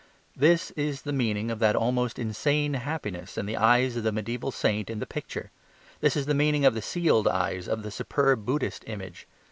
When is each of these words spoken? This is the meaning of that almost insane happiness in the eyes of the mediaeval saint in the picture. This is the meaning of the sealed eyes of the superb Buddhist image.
This 0.35 0.71
is 0.71 1.03
the 1.03 1.13
meaning 1.13 1.51
of 1.51 1.59
that 1.59 1.75
almost 1.75 2.17
insane 2.17 2.73
happiness 2.73 3.37
in 3.37 3.45
the 3.45 3.55
eyes 3.55 3.95
of 3.95 4.01
the 4.03 4.11
mediaeval 4.11 4.49
saint 4.49 4.89
in 4.89 4.97
the 4.97 5.05
picture. 5.05 5.51
This 5.99 6.15
is 6.17 6.25
the 6.25 6.33
meaning 6.33 6.65
of 6.65 6.73
the 6.73 6.81
sealed 6.81 7.27
eyes 7.27 7.67
of 7.67 7.83
the 7.83 7.91
superb 7.91 8.43
Buddhist 8.43 8.83
image. 8.87 9.27